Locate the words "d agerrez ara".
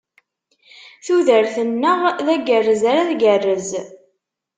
2.25-3.09